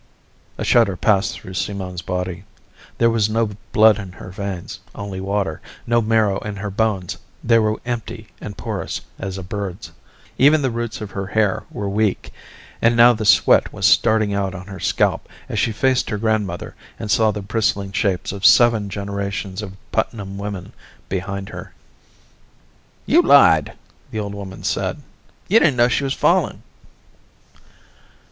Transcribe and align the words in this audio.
A 0.57 0.63
shudder 0.63 0.97
passed 0.97 1.39
through 1.39 1.53
Simone's 1.53 2.01
body. 2.01 2.43
There 2.97 3.11
was 3.11 3.29
no 3.29 3.51
blood 3.71 3.99
in 3.99 4.13
her 4.13 4.31
veins, 4.31 4.79
only 4.95 5.21
water; 5.21 5.61
no 5.85 6.01
marrow 6.01 6.39
in 6.39 6.55
her 6.55 6.71
bones, 6.71 7.19
they 7.43 7.59
were 7.59 7.79
empty, 7.85 8.29
and 8.41 8.57
porous 8.57 9.01
as 9.19 9.37
a 9.37 9.43
bird's. 9.43 9.91
Even 10.39 10.63
the 10.63 10.71
roots 10.71 11.01
of 11.01 11.11
her 11.11 11.27
hair 11.27 11.65
were 11.69 11.87
weak, 11.87 12.33
and 12.81 12.97
now 12.97 13.13
the 13.13 13.25
sweat 13.27 13.71
was 13.71 13.85
starting 13.85 14.33
out 14.33 14.55
on 14.55 14.65
her 14.65 14.79
scalp 14.79 15.29
as 15.47 15.59
she 15.59 15.71
faced 15.71 16.09
her 16.09 16.17
grandmother 16.17 16.73
and 16.97 17.11
saw 17.11 17.29
the 17.29 17.43
bristling 17.43 17.91
shapes 17.91 18.31
of 18.31 18.43
seven 18.43 18.89
generations 18.89 19.61
of 19.61 19.77
Putnam 19.91 20.39
women 20.39 20.73
behind 21.09 21.49
her. 21.49 21.75
"You 23.05 23.21
lied," 23.21 23.73
the 24.09 24.17
old 24.17 24.33
woman 24.33 24.63
said. 24.63 24.99
"You 25.47 25.59
didn't 25.59 25.75
know 25.77 25.89
she 25.89 26.03
was 26.05 26.15
falling." 26.15 26.63